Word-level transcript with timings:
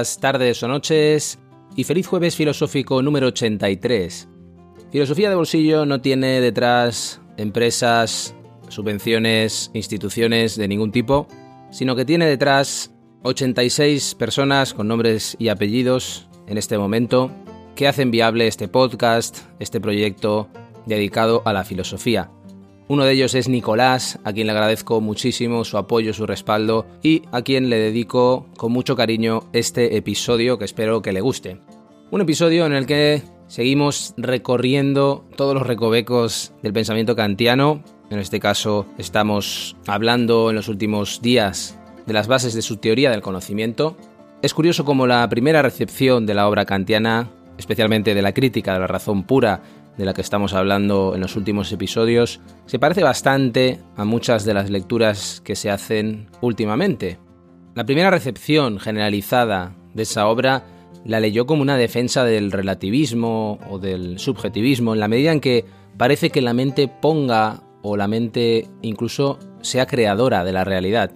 Tardes 0.00 0.62
o 0.62 0.68
noches 0.68 1.38
y 1.76 1.84
feliz 1.84 2.06
jueves 2.06 2.34
filosófico 2.34 3.02
número 3.02 3.26
83. 3.28 4.28
Filosofía 4.90 5.28
de 5.28 5.34
bolsillo 5.34 5.84
no 5.84 6.00
tiene 6.00 6.40
detrás 6.40 7.20
empresas, 7.36 8.34
subvenciones, 8.68 9.70
instituciones 9.74 10.56
de 10.56 10.68
ningún 10.68 10.90
tipo, 10.90 11.28
sino 11.70 11.94
que 11.96 12.06
tiene 12.06 12.26
detrás 12.26 12.94
86 13.24 14.14
personas 14.14 14.72
con 14.72 14.88
nombres 14.88 15.36
y 15.38 15.48
apellidos 15.48 16.28
en 16.46 16.56
este 16.56 16.78
momento 16.78 17.30
que 17.76 17.86
hacen 17.86 18.10
viable 18.10 18.46
este 18.46 18.68
podcast, 18.68 19.40
este 19.58 19.80
proyecto 19.80 20.48
dedicado 20.86 21.42
a 21.44 21.52
la 21.52 21.64
filosofía. 21.64 22.30
Uno 22.90 23.04
de 23.04 23.12
ellos 23.12 23.36
es 23.36 23.48
Nicolás, 23.48 24.18
a 24.24 24.32
quien 24.32 24.48
le 24.48 24.52
agradezco 24.52 25.00
muchísimo 25.00 25.64
su 25.64 25.78
apoyo, 25.78 26.12
su 26.12 26.26
respaldo 26.26 26.88
y 27.04 27.22
a 27.30 27.42
quien 27.42 27.70
le 27.70 27.78
dedico 27.78 28.48
con 28.56 28.72
mucho 28.72 28.96
cariño 28.96 29.44
este 29.52 29.96
episodio 29.96 30.58
que 30.58 30.64
espero 30.64 31.00
que 31.00 31.12
le 31.12 31.20
guste. 31.20 31.60
Un 32.10 32.20
episodio 32.20 32.66
en 32.66 32.72
el 32.72 32.86
que 32.86 33.22
seguimos 33.46 34.12
recorriendo 34.16 35.24
todos 35.36 35.54
los 35.54 35.68
recovecos 35.68 36.52
del 36.64 36.72
pensamiento 36.72 37.14
kantiano. 37.14 37.84
En 38.10 38.18
este 38.18 38.40
caso 38.40 38.86
estamos 38.98 39.76
hablando 39.86 40.50
en 40.50 40.56
los 40.56 40.66
últimos 40.66 41.22
días 41.22 41.78
de 42.06 42.12
las 42.12 42.26
bases 42.26 42.54
de 42.54 42.62
su 42.62 42.78
teoría 42.78 43.12
del 43.12 43.22
conocimiento. 43.22 43.96
Es 44.42 44.52
curioso 44.52 44.84
como 44.84 45.06
la 45.06 45.28
primera 45.28 45.62
recepción 45.62 46.26
de 46.26 46.34
la 46.34 46.48
obra 46.48 46.64
kantiana, 46.64 47.30
especialmente 47.56 48.16
de 48.16 48.22
la 48.22 48.34
crítica 48.34 48.72
de 48.72 48.80
la 48.80 48.88
razón 48.88 49.22
pura, 49.22 49.62
de 50.00 50.06
la 50.06 50.14
que 50.14 50.22
estamos 50.22 50.54
hablando 50.54 51.14
en 51.14 51.20
los 51.20 51.36
últimos 51.36 51.70
episodios, 51.72 52.40
se 52.64 52.78
parece 52.78 53.02
bastante 53.02 53.80
a 53.96 54.06
muchas 54.06 54.46
de 54.46 54.54
las 54.54 54.70
lecturas 54.70 55.42
que 55.44 55.54
se 55.54 55.70
hacen 55.70 56.30
últimamente. 56.40 57.18
La 57.74 57.84
primera 57.84 58.10
recepción 58.10 58.80
generalizada 58.80 59.76
de 59.92 60.04
esa 60.04 60.26
obra 60.26 60.64
la 61.04 61.20
leyó 61.20 61.44
como 61.44 61.60
una 61.60 61.76
defensa 61.76 62.24
del 62.24 62.50
relativismo 62.50 63.58
o 63.68 63.78
del 63.78 64.18
subjetivismo, 64.18 64.94
en 64.94 65.00
la 65.00 65.08
medida 65.08 65.32
en 65.32 65.40
que 65.40 65.66
parece 65.98 66.30
que 66.30 66.40
la 66.40 66.54
mente 66.54 66.88
ponga 66.88 67.62
o 67.82 67.98
la 67.98 68.08
mente 68.08 68.68
incluso 68.80 69.38
sea 69.60 69.86
creadora 69.86 70.44
de 70.44 70.52
la 70.52 70.64
realidad. 70.64 71.12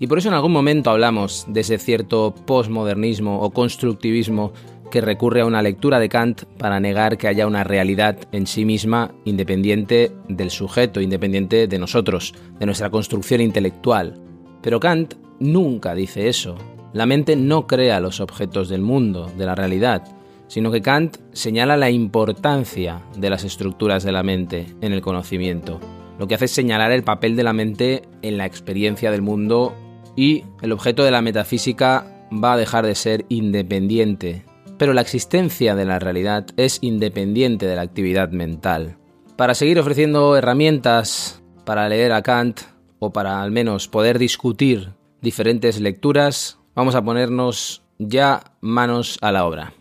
Y 0.00 0.08
por 0.08 0.18
eso 0.18 0.28
en 0.28 0.34
algún 0.34 0.52
momento 0.52 0.90
hablamos 0.90 1.46
de 1.48 1.60
ese 1.60 1.78
cierto 1.78 2.34
postmodernismo 2.46 3.40
o 3.40 3.50
constructivismo 3.50 4.52
que 4.94 5.00
recurre 5.00 5.40
a 5.40 5.44
una 5.44 5.60
lectura 5.60 5.98
de 5.98 6.08
Kant 6.08 6.44
para 6.56 6.78
negar 6.78 7.18
que 7.18 7.26
haya 7.26 7.48
una 7.48 7.64
realidad 7.64 8.16
en 8.30 8.46
sí 8.46 8.64
misma 8.64 9.12
independiente 9.24 10.12
del 10.28 10.52
sujeto, 10.52 11.00
independiente 11.00 11.66
de 11.66 11.78
nosotros, 11.80 12.32
de 12.60 12.66
nuestra 12.66 12.90
construcción 12.90 13.40
intelectual. 13.40 14.22
Pero 14.62 14.78
Kant 14.78 15.14
nunca 15.40 15.96
dice 15.96 16.28
eso. 16.28 16.54
La 16.92 17.06
mente 17.06 17.34
no 17.34 17.66
crea 17.66 17.98
los 17.98 18.20
objetos 18.20 18.68
del 18.68 18.82
mundo, 18.82 19.28
de 19.36 19.44
la 19.46 19.56
realidad, 19.56 20.04
sino 20.46 20.70
que 20.70 20.80
Kant 20.80 21.16
señala 21.32 21.76
la 21.76 21.90
importancia 21.90 23.02
de 23.16 23.30
las 23.30 23.42
estructuras 23.42 24.04
de 24.04 24.12
la 24.12 24.22
mente 24.22 24.76
en 24.80 24.92
el 24.92 25.00
conocimiento. 25.00 25.80
Lo 26.20 26.28
que 26.28 26.36
hace 26.36 26.44
es 26.44 26.52
señalar 26.52 26.92
el 26.92 27.02
papel 27.02 27.34
de 27.34 27.42
la 27.42 27.52
mente 27.52 28.02
en 28.22 28.38
la 28.38 28.46
experiencia 28.46 29.10
del 29.10 29.22
mundo 29.22 29.74
y 30.14 30.44
el 30.62 30.70
objeto 30.70 31.02
de 31.02 31.10
la 31.10 31.20
metafísica 31.20 32.28
va 32.30 32.52
a 32.52 32.56
dejar 32.56 32.86
de 32.86 32.94
ser 32.94 33.26
independiente 33.28 34.44
pero 34.78 34.92
la 34.92 35.00
existencia 35.00 35.74
de 35.74 35.84
la 35.84 35.98
realidad 35.98 36.46
es 36.56 36.78
independiente 36.80 37.66
de 37.66 37.76
la 37.76 37.82
actividad 37.82 38.30
mental. 38.30 38.96
Para 39.36 39.54
seguir 39.54 39.78
ofreciendo 39.78 40.36
herramientas 40.36 41.42
para 41.64 41.88
leer 41.88 42.12
a 42.12 42.22
Kant, 42.22 42.60
o 42.98 43.12
para 43.12 43.42
al 43.42 43.50
menos 43.50 43.88
poder 43.88 44.18
discutir 44.18 44.92
diferentes 45.20 45.80
lecturas, 45.80 46.58
vamos 46.74 46.94
a 46.94 47.04
ponernos 47.04 47.82
ya 47.98 48.42
manos 48.60 49.18
a 49.20 49.32
la 49.32 49.46
obra. 49.46 49.72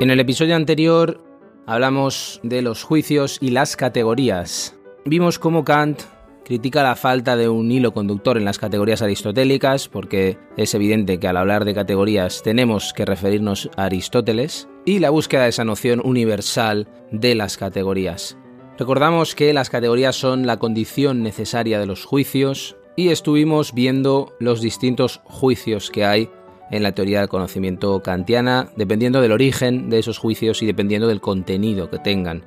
En 0.00 0.12
el 0.12 0.20
episodio 0.20 0.54
anterior 0.54 1.20
hablamos 1.66 2.38
de 2.44 2.62
los 2.62 2.84
juicios 2.84 3.38
y 3.40 3.50
las 3.50 3.74
categorías. 3.74 4.76
Vimos 5.04 5.40
cómo 5.40 5.64
Kant 5.64 6.02
critica 6.44 6.84
la 6.84 6.94
falta 6.94 7.36
de 7.36 7.48
un 7.48 7.72
hilo 7.72 7.92
conductor 7.92 8.36
en 8.36 8.44
las 8.44 8.58
categorías 8.58 9.02
aristotélicas, 9.02 9.88
porque 9.88 10.38
es 10.56 10.72
evidente 10.74 11.18
que 11.18 11.26
al 11.26 11.36
hablar 11.36 11.64
de 11.64 11.74
categorías 11.74 12.44
tenemos 12.44 12.92
que 12.92 13.06
referirnos 13.06 13.70
a 13.76 13.86
Aristóteles, 13.86 14.68
y 14.84 15.00
la 15.00 15.10
búsqueda 15.10 15.42
de 15.42 15.48
esa 15.48 15.64
noción 15.64 16.00
universal 16.04 16.86
de 17.10 17.34
las 17.34 17.56
categorías. 17.56 18.38
Recordamos 18.78 19.34
que 19.34 19.52
las 19.52 19.68
categorías 19.68 20.14
son 20.14 20.46
la 20.46 20.60
condición 20.60 21.24
necesaria 21.24 21.80
de 21.80 21.86
los 21.86 22.04
juicios, 22.04 22.76
y 22.94 23.08
estuvimos 23.08 23.74
viendo 23.74 24.32
los 24.38 24.60
distintos 24.60 25.20
juicios 25.24 25.90
que 25.90 26.04
hay 26.04 26.30
en 26.70 26.82
la 26.82 26.92
teoría 26.92 27.20
del 27.20 27.28
conocimiento 27.28 28.02
kantiana, 28.02 28.70
dependiendo 28.76 29.20
del 29.20 29.32
origen 29.32 29.90
de 29.90 29.98
esos 29.98 30.18
juicios 30.18 30.62
y 30.62 30.66
dependiendo 30.66 31.08
del 31.08 31.20
contenido 31.20 31.90
que 31.90 31.98
tengan. 31.98 32.44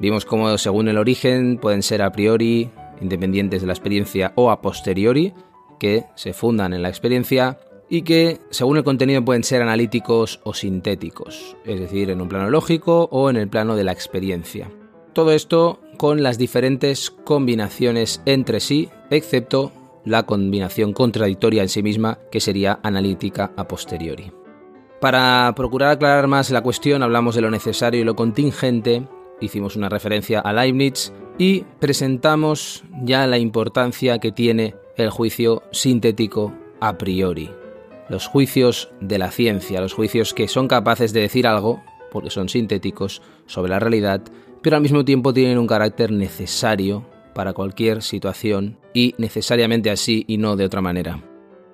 Vimos 0.00 0.24
cómo 0.24 0.56
según 0.58 0.88
el 0.88 0.98
origen 0.98 1.58
pueden 1.58 1.82
ser 1.82 2.02
a 2.02 2.12
priori, 2.12 2.70
independientes 3.00 3.60
de 3.60 3.66
la 3.66 3.72
experiencia, 3.72 4.32
o 4.34 4.50
a 4.50 4.60
posteriori, 4.60 5.32
que 5.78 6.04
se 6.14 6.32
fundan 6.32 6.72
en 6.72 6.82
la 6.82 6.88
experiencia, 6.88 7.58
y 7.88 8.02
que 8.02 8.40
según 8.50 8.76
el 8.76 8.84
contenido 8.84 9.24
pueden 9.24 9.44
ser 9.44 9.62
analíticos 9.62 10.40
o 10.44 10.54
sintéticos, 10.54 11.56
es 11.64 11.78
decir, 11.78 12.10
en 12.10 12.20
un 12.20 12.28
plano 12.28 12.50
lógico 12.50 13.08
o 13.10 13.30
en 13.30 13.36
el 13.36 13.48
plano 13.48 13.76
de 13.76 13.84
la 13.84 13.92
experiencia. 13.92 14.70
Todo 15.12 15.30
esto 15.32 15.80
con 15.96 16.22
las 16.22 16.38
diferentes 16.38 17.10
combinaciones 17.10 18.20
entre 18.26 18.60
sí, 18.60 18.88
excepto 19.10 19.70
la 20.04 20.24
combinación 20.24 20.92
contradictoria 20.92 21.62
en 21.62 21.68
sí 21.68 21.82
misma 21.82 22.18
que 22.30 22.40
sería 22.40 22.80
analítica 22.82 23.52
a 23.56 23.66
posteriori. 23.66 24.32
Para 25.00 25.52
procurar 25.54 25.90
aclarar 25.90 26.28
más 26.28 26.50
la 26.50 26.62
cuestión 26.62 27.02
hablamos 27.02 27.34
de 27.34 27.42
lo 27.42 27.50
necesario 27.50 28.00
y 28.00 28.04
lo 28.04 28.16
contingente, 28.16 29.06
hicimos 29.40 29.76
una 29.76 29.88
referencia 29.88 30.40
a 30.40 30.52
Leibniz 30.52 31.12
y 31.38 31.60
presentamos 31.80 32.84
ya 33.02 33.26
la 33.26 33.38
importancia 33.38 34.18
que 34.18 34.32
tiene 34.32 34.74
el 34.96 35.10
juicio 35.10 35.62
sintético 35.72 36.54
a 36.80 36.96
priori. 36.96 37.50
Los 38.08 38.26
juicios 38.26 38.90
de 39.00 39.18
la 39.18 39.30
ciencia, 39.30 39.80
los 39.80 39.94
juicios 39.94 40.34
que 40.34 40.48
son 40.48 40.68
capaces 40.68 41.12
de 41.12 41.20
decir 41.20 41.46
algo, 41.46 41.82
porque 42.12 42.30
son 42.30 42.48
sintéticos, 42.48 43.22
sobre 43.46 43.70
la 43.70 43.80
realidad, 43.80 44.22
pero 44.62 44.76
al 44.76 44.82
mismo 44.82 45.04
tiempo 45.04 45.34
tienen 45.34 45.58
un 45.58 45.66
carácter 45.66 46.12
necesario 46.12 47.04
para 47.34 47.52
cualquier 47.52 48.02
situación 48.02 48.78
y 48.94 49.14
necesariamente 49.18 49.90
así 49.90 50.24
y 50.26 50.38
no 50.38 50.56
de 50.56 50.64
otra 50.64 50.80
manera. 50.80 51.22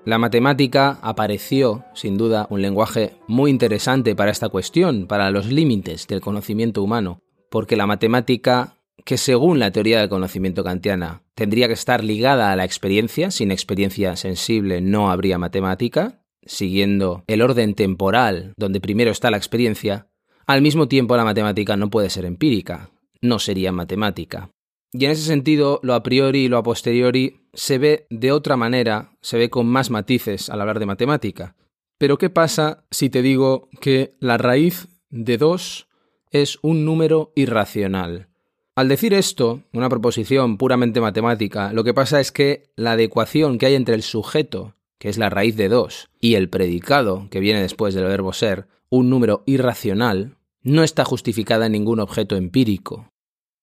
La 0.04 0.18
matemática 0.18 0.98
apareció, 1.02 1.84
sin 1.94 2.16
duda, 2.16 2.46
un 2.48 2.62
lenguaje 2.62 3.16
muy 3.28 3.50
interesante 3.50 4.16
para 4.16 4.30
esta 4.30 4.48
cuestión, 4.48 5.06
para 5.06 5.30
los 5.30 5.46
límites 5.46 6.06
del 6.06 6.22
conocimiento 6.22 6.82
humano, 6.82 7.20
porque 7.50 7.76
la 7.76 7.86
matemática, 7.86 8.78
que 9.04 9.18
según 9.18 9.58
la 9.58 9.72
teoría 9.72 10.00
del 10.00 10.08
conocimiento 10.08 10.64
kantiana 10.64 11.22
tendría 11.34 11.66
que 11.66 11.74
estar 11.74 12.02
ligada 12.02 12.50
a 12.50 12.56
la 12.56 12.64
experiencia, 12.64 13.30
sin 13.30 13.50
experiencia 13.50 14.16
sensible 14.16 14.80
no 14.80 15.10
habría 15.10 15.36
matemática, 15.36 16.22
siguiendo 16.42 17.24
el 17.26 17.42
orden 17.42 17.74
temporal 17.74 18.54
donde 18.56 18.80
primero 18.80 19.10
está 19.10 19.30
la 19.30 19.36
experiencia, 19.36 20.08
al 20.46 20.62
mismo 20.62 20.88
tiempo 20.88 21.16
la 21.16 21.24
matemática 21.24 21.76
no 21.76 21.90
puede 21.90 22.10
ser 22.10 22.24
empírica, 22.24 22.90
no 23.20 23.38
sería 23.38 23.70
matemática. 23.70 24.50
Y 24.92 25.04
en 25.04 25.12
ese 25.12 25.22
sentido, 25.22 25.81
lo 25.82 25.94
a 25.94 26.02
priori 26.02 26.44
y 26.44 26.48
lo 26.48 26.58
a 26.58 26.62
posteriori 26.62 27.40
se 27.52 27.78
ve 27.78 28.06
de 28.10 28.32
otra 28.32 28.56
manera, 28.56 29.12
se 29.20 29.38
ve 29.38 29.50
con 29.50 29.66
más 29.66 29.90
matices 29.90 30.50
al 30.50 30.60
hablar 30.60 30.78
de 30.78 30.87
matemática. 30.87 31.54
Pero 31.98 32.19
¿qué 32.19 32.31
pasa 32.31 32.84
si 32.90 33.10
te 33.10 33.22
digo 33.22 33.69
que 33.81 34.14
la 34.20 34.38
raíz 34.38 34.88
de 35.10 35.37
2 35.37 35.88
es 36.31 36.58
un 36.62 36.84
número 36.84 37.32
irracional. 37.34 38.28
Al 38.76 38.88
decir 38.88 39.12
esto, 39.14 39.62
una 39.72 39.88
proposición 39.88 40.56
puramente 40.56 41.00
matemática, 41.00 41.72
lo 41.72 41.84
que 41.84 41.93
pasa 41.93 42.20
es 42.20 42.32
que 42.32 42.70
la 42.76 42.93
adecuación 42.93 43.58
que 43.58 43.66
hay 43.66 43.75
entre 43.75 43.94
el 43.94 44.02
sujeto, 44.02 44.76
que 44.98 45.08
es 45.08 45.19
la 45.19 45.28
raíz 45.28 45.56
de 45.56 45.69
2, 45.69 46.08
y 46.20 46.34
el 46.34 46.48
predicado, 46.48 47.26
que 47.31 47.40
viene 47.40 47.60
después 47.60 47.94
del 47.94 48.04
verbo 48.04 48.32
ser, 48.32 48.69
un 48.88 49.10
número 49.10 49.43
irracional, 49.46 50.36
no 50.62 50.82
está 50.82 51.04
justificada 51.04 51.66
en 51.66 51.72
ningún 51.72 52.00
objeto 52.00 52.36
empírico. 52.36 53.09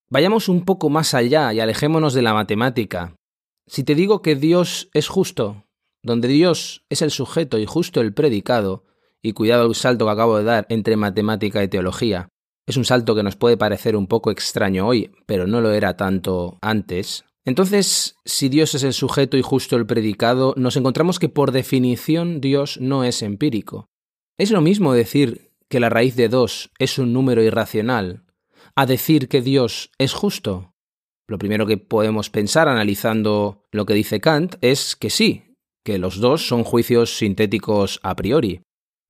Vayamos 0.10 0.48
un 0.48 0.64
poco 0.64 0.90
más 0.90 1.14
allá 1.14 1.54
y 1.54 1.60
alejémonos 1.60 2.14
de 2.14 2.22
la 2.22 2.34
matemática. 2.34 3.18
Si 3.66 3.84
te 3.84 3.94
digo 3.94 4.22
que 4.22 4.36
Dios 4.36 4.90
es 4.94 5.10
justo, 5.10 5.66
donde 6.02 6.30
Dios 6.30 6.86
es 6.90 7.02
el 7.02 7.12
sujeto 7.12 7.60
y 7.60 7.66
justo 7.66 8.00
el 8.00 8.14
predicado, 8.14 8.86
y 9.22 9.34
cuidado 9.34 9.68
el 9.68 9.76
salto 9.76 10.06
que 10.06 10.12
acabo 10.12 10.38
de 10.38 10.46
dar 10.46 10.66
entre 10.70 10.96
matemática 10.96 11.62
y 11.62 11.68
teología, 11.68 12.30
es 12.66 12.78
un 12.78 12.86
salto 12.86 13.16
que 13.16 13.24
nos 13.24 13.36
puede 13.36 13.58
parecer 13.58 13.98
un 13.98 14.08
poco 14.08 14.32
extraño 14.32 14.88
hoy, 14.88 15.12
pero 15.26 15.46
no 15.46 15.60
lo 15.60 15.72
era 15.72 15.98
tanto 15.98 16.58
antes. 16.62 17.26
Entonces, 17.44 18.16
si 18.24 18.48
Dios 18.48 18.76
es 18.76 18.84
el 18.84 18.94
sujeto 18.94 19.36
y 19.36 19.42
justo 19.42 19.76
el 19.76 19.86
predicado, 19.86 20.54
nos 20.56 20.78
encontramos 20.78 21.20
que 21.20 21.28
por 21.28 21.52
definición 21.52 22.40
Dios 22.40 22.80
no 22.80 23.04
es 23.04 23.22
empírico. 23.22 23.90
Es 24.38 24.52
lo 24.52 24.62
mismo 24.62 24.94
decir 24.94 25.52
que 25.68 25.82
la 25.82 25.90
raíz 25.90 26.16
de 26.16 26.30
2 26.30 26.72
es 26.80 26.98
un 26.98 27.12
número 27.12 27.44
irracional 27.44 28.24
a 28.78 28.86
decir 28.86 29.28
que 29.28 29.42
Dios 29.42 29.90
es 29.98 30.14
justo. 30.14 30.76
Lo 31.28 31.40
primero 31.40 31.66
que 31.66 31.78
podemos 31.78 32.30
pensar 32.30 32.68
analizando 32.68 33.64
lo 33.72 33.88
que 33.88 33.96
dice 33.96 34.22
Kant 34.22 34.56
es 34.62 34.96
que 34.96 35.10
sí, 35.10 35.56
que 35.84 35.98
los 35.98 36.20
dos 36.20 36.48
son 36.48 36.64
juicios 36.64 37.18
sintéticos 37.18 38.00
a 38.04 38.16
priori. 38.16 38.62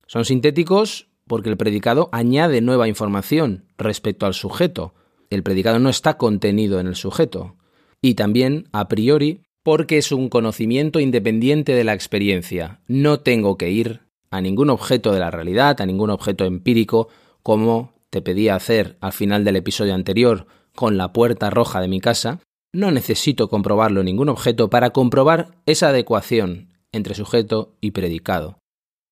Son 0.06 0.24
sintéticos 0.24 1.08
porque 1.26 1.50
el 1.50 1.58
predicado 1.58 2.08
añade 2.12 2.62
nueva 2.62 2.88
información 2.88 3.66
respecto 3.76 4.24
al 4.24 4.32
sujeto. 4.32 4.94
El 5.28 5.42
predicado 5.42 5.78
no 5.78 5.90
está 5.90 6.16
contenido 6.16 6.80
en 6.80 6.86
el 6.86 6.96
sujeto. 6.96 7.56
Y 8.00 8.14
también, 8.14 8.70
a 8.72 8.88
priori, 8.88 9.42
porque 9.62 9.98
es 9.98 10.12
un 10.12 10.30
conocimiento 10.30 10.98
independiente 10.98 11.74
de 11.74 11.84
la 11.84 11.92
experiencia. 11.92 12.80
No 12.86 13.20
tengo 13.20 13.58
que 13.58 13.70
ir 13.70 14.00
a 14.30 14.40
ningún 14.40 14.70
objeto 14.70 15.12
de 15.12 15.20
la 15.20 15.30
realidad, 15.30 15.78
a 15.82 15.84
ningún 15.84 16.08
objeto 16.08 16.46
empírico, 16.46 17.08
como 17.42 17.97
te 18.10 18.22
pedí 18.22 18.48
hacer 18.48 18.96
al 19.00 19.12
final 19.12 19.44
del 19.44 19.56
episodio 19.56 19.94
anterior 19.94 20.46
con 20.74 20.96
la 20.96 21.12
puerta 21.12 21.50
roja 21.50 21.80
de 21.80 21.88
mi 21.88 22.00
casa, 22.00 22.40
no 22.72 22.90
necesito 22.90 23.48
comprobarlo 23.48 24.00
en 24.00 24.06
ningún 24.06 24.28
objeto 24.28 24.70
para 24.70 24.90
comprobar 24.90 25.58
esa 25.66 25.88
adecuación 25.88 26.68
entre 26.92 27.14
sujeto 27.14 27.76
y 27.80 27.90
predicado. 27.90 28.58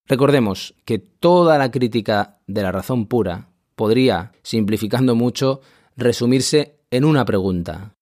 Recordemos 0.06 0.74
que 0.84 0.98
toda 0.98 1.58
la 1.58 1.70
crítica 1.70 2.38
de 2.46 2.62
la 2.62 2.72
razón 2.72 3.06
pura 3.06 3.48
podría, 3.74 4.32
simplificando 4.42 5.14
mucho, 5.14 5.60
resumirse 5.96 6.78
en 6.90 7.04
una 7.04 7.24
pregunta. 7.24 7.94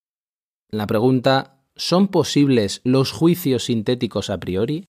La 0.70 0.86
pregunta 0.86 1.62
¿son 1.76 2.08
posibles 2.08 2.80
los 2.84 3.12
juicios 3.12 3.64
sintéticos 3.64 4.30
a 4.30 4.38
priori? 4.38 4.86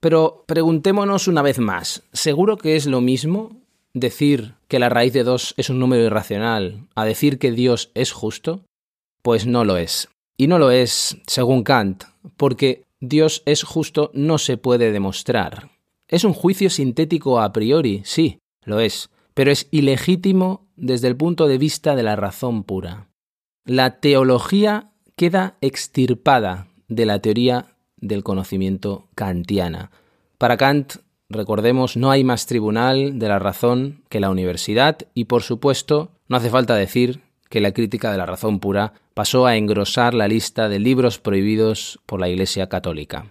Pero 0.00 0.44
preguntémonos 0.46 1.28
una 1.28 1.42
vez 1.42 1.58
más, 1.58 2.04
¿seguro 2.12 2.56
que 2.56 2.76
es 2.76 2.86
lo 2.86 3.00
mismo 3.00 3.60
decir 3.94 4.54
que 4.68 4.78
la 4.78 4.88
raíz 4.88 5.12
de 5.12 5.24
2 5.24 5.54
es 5.56 5.70
un 5.70 5.78
número 5.78 6.04
irracional 6.04 6.86
a 6.94 7.04
decir 7.04 7.38
que 7.38 7.50
Dios 7.50 7.90
es 7.94 8.12
justo? 8.12 8.64
Pues 9.22 9.46
no 9.46 9.64
lo 9.64 9.76
es. 9.76 10.08
Y 10.36 10.46
no 10.46 10.58
lo 10.58 10.70
es, 10.70 11.18
según 11.26 11.64
Kant, 11.64 12.04
porque 12.36 12.84
Dios 13.00 13.42
es 13.46 13.64
justo 13.64 14.10
no 14.14 14.38
se 14.38 14.56
puede 14.56 14.92
demostrar. 14.92 15.70
Es 16.06 16.24
un 16.24 16.32
juicio 16.32 16.70
sintético 16.70 17.40
a 17.40 17.52
priori, 17.52 18.02
sí, 18.04 18.38
lo 18.64 18.80
es, 18.80 19.10
pero 19.34 19.50
es 19.50 19.68
ilegítimo 19.70 20.66
desde 20.76 21.08
el 21.08 21.16
punto 21.16 21.48
de 21.48 21.58
vista 21.58 21.96
de 21.96 22.02
la 22.02 22.16
razón 22.16 22.62
pura. 22.62 23.08
La 23.64 24.00
teología 24.00 24.92
queda 25.16 25.56
extirpada 25.60 26.68
de 26.88 27.04
la 27.04 27.20
teoría 27.20 27.74
del 27.96 28.22
conocimiento 28.22 29.08
kantiana. 29.14 29.90
Para 30.38 30.56
Kant, 30.56 30.96
recordemos, 31.28 31.96
no 31.96 32.10
hay 32.10 32.24
más 32.24 32.46
tribunal 32.46 33.18
de 33.18 33.28
la 33.28 33.38
razón 33.38 34.02
que 34.08 34.20
la 34.20 34.30
universidad 34.30 34.98
y, 35.14 35.24
por 35.24 35.42
supuesto, 35.42 36.10
no 36.28 36.36
hace 36.36 36.50
falta 36.50 36.74
decir 36.74 37.20
que 37.50 37.60
la 37.60 37.72
crítica 37.72 38.10
de 38.10 38.18
la 38.18 38.26
razón 38.26 38.60
pura 38.60 38.94
pasó 39.14 39.46
a 39.46 39.56
engrosar 39.56 40.14
la 40.14 40.28
lista 40.28 40.68
de 40.68 40.78
libros 40.78 41.18
prohibidos 41.18 42.00
por 42.06 42.20
la 42.20 42.28
Iglesia 42.28 42.68
Católica. 42.68 43.26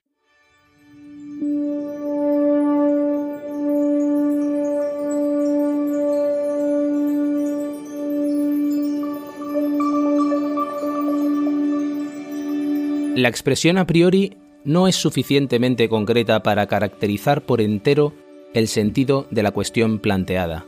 La 13.16 13.30
expresión 13.30 13.80
a 13.80 13.88
priori 13.88 14.38
no 14.68 14.90
es 14.90 14.98
suficientemente 14.98 15.88
concreta 15.88 16.44
para 16.44 16.68
caracterizar 16.68 17.42
por 17.42 17.62
entero 17.62 18.14
el 18.54 18.68
sentido 18.68 19.26
de 19.32 19.42
la 19.42 19.52
cuestión 19.52 20.00
planteada. 20.00 20.66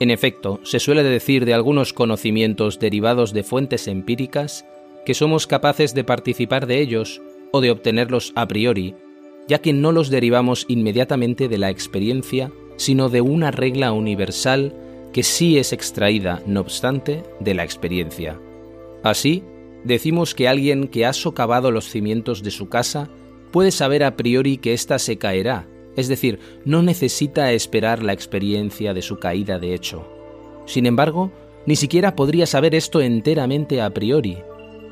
En 0.00 0.10
efecto, 0.10 0.58
se 0.64 0.80
suele 0.80 1.04
decir 1.04 1.44
de 1.44 1.54
algunos 1.54 1.92
conocimientos 1.92 2.80
derivados 2.80 3.32
de 3.32 3.44
fuentes 3.44 3.86
empíricas 3.86 4.66
que 5.06 5.14
somos 5.14 5.46
capaces 5.46 5.94
de 5.94 6.02
participar 6.02 6.66
de 6.66 6.80
ellos 6.80 7.22
o 7.52 7.60
de 7.60 7.70
obtenerlos 7.70 8.32
a 8.34 8.48
priori, 8.48 8.96
ya 9.46 9.60
que 9.60 9.72
no 9.72 9.92
los 9.92 10.10
derivamos 10.10 10.66
inmediatamente 10.68 11.48
de 11.48 11.58
la 11.58 11.70
experiencia, 11.70 12.50
sino 12.76 13.08
de 13.08 13.20
una 13.20 13.52
regla 13.52 13.92
universal 13.92 14.74
que 15.12 15.22
sí 15.22 15.58
es 15.58 15.72
extraída, 15.72 16.42
no 16.44 16.60
obstante, 16.60 17.22
de 17.38 17.54
la 17.54 17.62
experiencia. 17.62 18.40
Así, 19.04 19.44
decimos 19.84 20.34
que 20.34 20.48
alguien 20.48 20.88
que 20.88 21.06
ha 21.06 21.12
socavado 21.12 21.70
los 21.70 21.88
cimientos 21.88 22.42
de 22.42 22.50
su 22.50 22.68
casa 22.68 23.08
puede 23.50 23.70
saber 23.70 24.04
a 24.04 24.16
priori 24.16 24.56
que 24.56 24.72
ésta 24.72 24.98
se 24.98 25.18
caerá, 25.18 25.66
es 25.96 26.08
decir, 26.08 26.38
no 26.64 26.82
necesita 26.82 27.52
esperar 27.52 28.02
la 28.02 28.12
experiencia 28.12 28.94
de 28.94 29.02
su 29.02 29.18
caída 29.18 29.58
de 29.58 29.74
hecho. 29.74 30.06
Sin 30.66 30.86
embargo, 30.86 31.30
ni 31.66 31.76
siquiera 31.76 32.16
podría 32.16 32.46
saber 32.46 32.74
esto 32.74 33.00
enteramente 33.00 33.80
a 33.80 33.90
priori, 33.90 34.38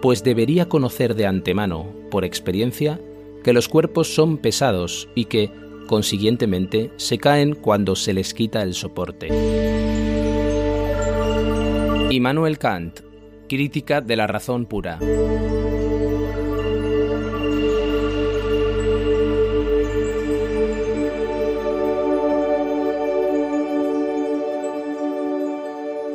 pues 0.03 0.23
debería 0.23 0.69
conocer 0.69 1.15
de 1.15 1.27
antemano, 1.27 1.87
por 2.11 2.25
experiencia, 2.25 3.01
que 3.43 3.53
los 3.53 3.69
cuerpos 3.69 4.15
son 4.15 4.39
pesados 4.39 5.09
y 5.15 5.25
que, 5.27 5.51
consiguientemente, 5.87 6.91
se 6.97 7.19
caen 7.19 7.55
cuando 7.55 7.97
se 7.97 8.13
les 8.13 8.35
quita 8.35 8.63
el 8.63 8.75
soporte. 8.75 9.29
Immanuel 12.11 12.59
Kant, 12.59 13.01
Crítica 13.51 14.01
de 14.01 14.15
la 14.15 14.29
razón 14.29 14.65
pura. 14.65 15.01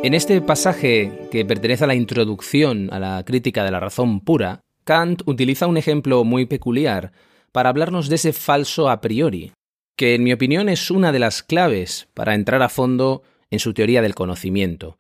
En 0.02 0.14
este 0.14 0.40
pasaje, 0.40 1.28
que 1.30 1.44
pertenece 1.44 1.84
a 1.84 1.88
la 1.88 1.96
introducción 1.96 2.88
a 2.94 3.00
la 3.00 3.22
crítica 3.26 3.66
de 3.66 3.72
la 3.72 3.82
razón 3.82 4.22
pura, 4.22 4.62
Kant 4.86 5.22
utiliza 5.26 5.68
un 5.68 5.76
ejemplo 5.76 6.24
muy 6.24 6.46
peculiar 6.46 7.12
para 7.52 7.68
hablarnos 7.68 8.08
de 8.08 8.16
ese 8.16 8.32
falso 8.32 8.90
a 8.90 9.02
priori, 9.02 9.52
que 9.98 10.16
en 10.16 10.24
mi 10.24 10.32
opinión 10.32 10.70
es 10.70 10.90
una 10.90 11.12
de 11.12 11.20
las 11.20 11.44
claves 11.44 12.08
para 12.14 12.34
entrar 12.34 12.62
a 12.62 12.70
fondo 12.70 13.24
en 13.52 13.60
su 13.60 13.74
teoría 13.74 14.02
del 14.02 14.16
conocimiento. 14.16 14.98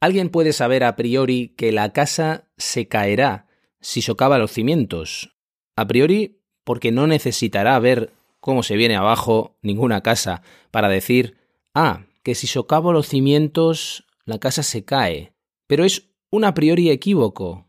Alguien 0.00 0.28
puede 0.28 0.52
saber 0.52 0.84
a 0.84 0.96
priori 0.96 1.54
que 1.56 1.72
la 1.72 1.92
casa 1.92 2.48
se 2.56 2.86
caerá 2.86 3.46
si 3.80 4.02
socava 4.02 4.38
los 4.38 4.52
cimientos. 4.52 5.36
A 5.76 5.86
priori, 5.86 6.40
porque 6.64 6.92
no 6.92 7.06
necesitará 7.06 7.78
ver 7.78 8.12
cómo 8.40 8.62
se 8.62 8.76
viene 8.76 8.96
abajo 8.96 9.56
ninguna 9.62 10.02
casa 10.02 10.42
para 10.70 10.88
decir, 10.88 11.36
ah, 11.74 12.06
que 12.22 12.34
si 12.34 12.46
socavo 12.46 12.92
los 12.92 13.08
cimientos 13.08 14.04
la 14.24 14.38
casa 14.38 14.62
se 14.62 14.84
cae. 14.84 15.32
Pero 15.66 15.84
es 15.84 16.10
un 16.30 16.44
a 16.44 16.54
priori 16.54 16.90
equívoco. 16.90 17.66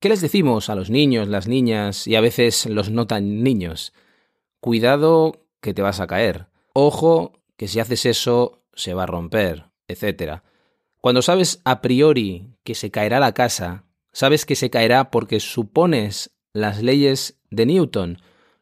¿Qué 0.00 0.08
les 0.08 0.20
decimos 0.20 0.68
a 0.68 0.74
los 0.74 0.90
niños, 0.90 1.28
las 1.28 1.46
niñas 1.46 2.06
y 2.06 2.16
a 2.16 2.20
veces 2.20 2.66
los 2.66 2.90
no 2.90 3.06
tan 3.06 3.42
niños? 3.42 3.92
Cuidado 4.60 5.46
que 5.60 5.74
te 5.74 5.82
vas 5.82 6.00
a 6.00 6.06
caer. 6.06 6.46
Ojo 6.72 7.32
que 7.56 7.68
si 7.68 7.80
haces 7.80 8.06
eso 8.06 8.64
se 8.74 8.94
va 8.94 9.04
a 9.04 9.06
romper, 9.06 9.66
etc. 9.88 10.42
Cuando 11.00 11.22
sabes 11.22 11.62
a 11.64 11.80
priori 11.80 12.56
que 12.62 12.74
se 12.74 12.90
caerá 12.90 13.20
la 13.20 13.32
casa, 13.32 13.84
sabes 14.12 14.44
que 14.44 14.54
se 14.54 14.68
caerá 14.68 15.10
porque 15.10 15.40
supones 15.40 16.30
las 16.52 16.82
leyes 16.82 17.40
de 17.50 17.64
Newton, 17.64 18.18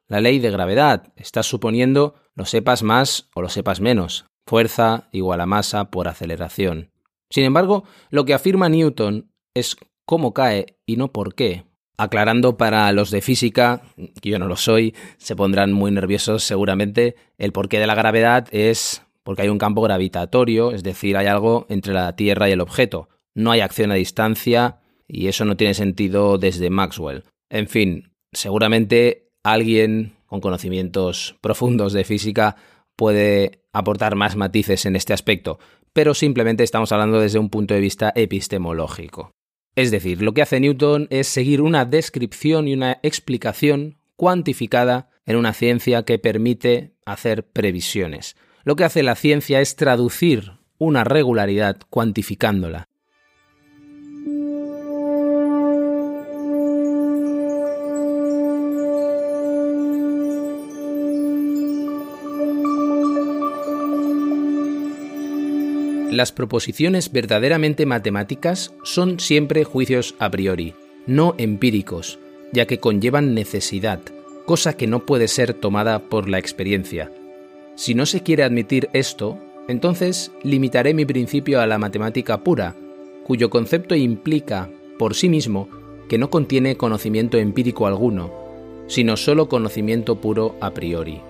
la 0.07 0.21
ley 0.21 0.39
de 0.39 0.51
gravedad. 0.51 1.13
Estás 1.17 1.47
suponiendo 1.47 2.15
lo 2.37 2.45
sepas 2.45 2.85
más 2.85 3.29
o 3.35 3.43
lo 3.43 3.49
sepas 3.49 3.81
menos. 3.81 4.27
Fuerza 4.47 5.09
igual 5.11 5.41
a 5.41 5.47
masa 5.47 5.91
por 5.91 6.07
aceleración. 6.07 6.93
Sin 7.29 7.45
embargo, 7.45 7.85
lo 8.11 8.25
que 8.25 8.35
afirma 8.35 8.69
Newton 8.69 9.33
es 9.53 9.77
cómo 10.07 10.33
cae 10.33 10.79
y 10.87 10.97
no 10.97 11.13
por 11.13 11.35
qué. 11.35 11.65
Aclarando 11.97 12.57
para 12.57 12.93
los 12.93 13.11
de 13.11 13.21
física, 13.21 13.83
que 14.23 14.31
yo 14.31 14.39
no 14.39 14.47
lo 14.47 14.55
soy, 14.55 14.95
se 15.17 15.35
pondrán 15.35 15.73
muy 15.73 15.91
nerviosos 15.91 16.45
seguramente, 16.45 17.17
el 17.37 17.51
porqué 17.51 17.81
de 17.81 17.89
la 17.89 17.97
gravedad 17.97 18.47
es 18.53 19.03
porque 19.29 19.43
hay 19.43 19.51
un 19.51 19.59
campo 19.59 19.83
gravitatorio, 19.83 20.73
es 20.73 20.83
decir, 20.83 21.19
hay 21.19 21.27
algo 21.27 21.67
entre 21.69 21.93
la 21.93 22.17
Tierra 22.17 22.49
y 22.49 22.53
el 22.53 22.63
objeto. 22.63 23.11
No 23.35 23.51
hay 23.51 23.61
acción 23.61 23.93
a 23.93 23.95
distancia 23.97 24.81
y 25.07 25.27
eso 25.27 25.45
no 25.45 25.55
tiene 25.55 25.75
sentido 25.75 26.39
desde 26.39 26.71
Maxwell. 26.71 27.25
En 27.51 27.69
fin, 27.69 28.11
seguramente 28.33 29.29
alguien 29.43 30.15
con 30.25 30.41
conocimientos 30.41 31.37
profundos 31.43 31.93
de 31.93 32.05
física 32.05 32.57
puede 32.97 33.61
aportar 33.75 34.15
más 34.15 34.35
matices 34.35 34.87
en 34.87 34.97
este 34.97 35.13
aspecto, 35.13 35.59
pero 35.93 36.15
simplemente 36.15 36.65
estamos 36.65 36.91
hablando 36.93 37.21
desde 37.21 37.39
un 37.39 37.51
punto 37.51 37.75
de 37.75 37.81
vista 37.81 38.11
epistemológico. 38.17 39.33
Es 39.77 39.91
decir, 39.91 40.23
lo 40.23 40.33
que 40.33 40.41
hace 40.41 40.59
Newton 40.59 41.07
es 41.11 41.29
seguir 41.29 41.61
una 41.61 41.85
descripción 41.85 42.67
y 42.67 42.73
una 42.73 42.99
explicación 43.03 43.99
cuantificada 44.17 45.11
en 45.27 45.37
una 45.37 45.53
ciencia 45.53 46.05
que 46.05 46.19
permite 46.19 46.95
hacer 47.05 47.47
previsiones. 47.47 48.35
Lo 48.69 48.77
que 48.77 48.85
hace 48.85 49.03
la 49.03 49.15
ciencia 49.15 49.63
es 49.63 49.77
traducir 49.77 50.53
una 50.77 51.03
regularidad 51.03 51.79
cuantificándola. 51.89 52.87
Las 66.11 66.33
proposiciones 66.33 67.11
verdaderamente 67.11 67.87
matemáticas 67.87 68.75
son 68.85 69.19
siempre 69.19 69.65
juicios 69.65 70.15
a 70.19 70.31
priori, 70.31 70.75
no 71.07 71.35
empíricos, 71.39 72.19
ya 72.53 72.67
que 72.67 72.81
conllevan 72.81 73.33
necesidad, 73.33 74.03
cosa 74.45 74.77
que 74.77 74.87
no 74.87 75.07
puede 75.07 75.27
ser 75.27 75.55
tomada 75.55 76.01
por 76.11 76.29
la 76.29 76.39
experiencia. 76.39 77.11
Si 77.79 77.95
no 77.95 78.07
se 78.07 78.25
quiere 78.25 78.43
admitir 78.43 78.91
esto, 78.93 79.39
entonces 79.69 80.33
limitaré 80.43 80.95
mi 80.95 81.07
principio 81.07 81.61
a 81.61 81.67
la 81.69 81.79
matemática 81.79 82.43
pura, 82.43 82.75
cuyo 83.23 83.51
concepto 83.51 83.95
implica, 83.95 84.69
por 84.99 85.15
sí 85.15 85.29
mismo, 85.29 85.69
que 86.09 86.19
no 86.19 86.29
contiene 86.29 86.77
conocimiento 86.77 87.39
empírico 87.39 87.87
alguno, 87.87 88.33
sino 88.89 89.17
solo 89.17 89.49
conocimiento 89.49 90.21
puro 90.21 90.57
a 90.61 90.75
priori. 90.75 91.21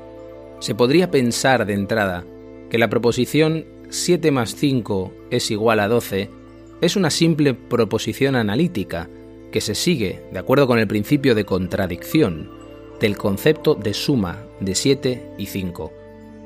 Se 0.61 0.75
podría 0.75 1.11
pensar 1.11 1.67
de 1.67 1.75
entrada 1.75 2.25
que 2.71 2.79
la 2.79 2.89
proposición 2.89 3.67
7 3.91 4.31
más 4.31 4.55
5 4.55 5.13
es 5.31 5.51
igual 5.51 5.81
a 5.81 5.89
12 5.89 6.31
es 6.81 6.97
una 6.97 7.11
simple 7.11 7.53
proposición 7.53 8.37
analítica 8.37 9.11
que 9.53 9.61
se 9.61 9.75
sigue, 9.75 10.23
de 10.33 10.39
acuerdo 10.39 10.67
con 10.67 10.79
el 10.79 10.89
principio 10.89 11.35
de 11.35 11.45
contradicción, 11.45 12.51
del 13.01 13.19
concepto 13.19 13.75
de 13.75 13.93
suma 13.93 14.47
de 14.61 14.75
7 14.75 15.33
y 15.37 15.45
5. 15.45 15.98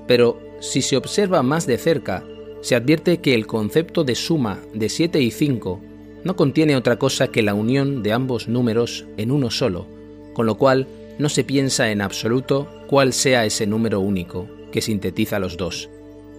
Pero 0.06 0.40
si 0.60 0.82
se 0.82 0.96
observa 0.96 1.42
más 1.42 1.66
de 1.66 1.78
cerca, 1.78 2.24
se 2.60 2.76
advierte 2.76 3.18
que 3.18 3.34
el 3.34 3.46
concepto 3.46 4.04
de 4.04 4.14
suma 4.14 4.60
de 4.72 4.88
7 4.88 5.20
y 5.20 5.30
5 5.30 5.80
no 6.24 6.36
contiene 6.36 6.76
otra 6.76 6.96
cosa 6.96 7.28
que 7.28 7.42
la 7.42 7.54
unión 7.54 8.02
de 8.02 8.12
ambos 8.12 8.48
números 8.48 9.04
en 9.16 9.30
uno 9.30 9.50
solo, 9.50 9.86
con 10.34 10.46
lo 10.46 10.56
cual 10.56 10.86
no 11.18 11.28
se 11.28 11.44
piensa 11.44 11.90
en 11.90 12.00
absoluto 12.00 12.68
cuál 12.86 13.12
sea 13.12 13.44
ese 13.44 13.66
número 13.66 14.00
único 14.00 14.46
que 14.70 14.80
sintetiza 14.80 15.38
los 15.38 15.56
dos. 15.56 15.90